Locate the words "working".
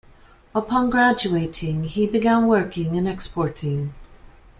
2.47-2.95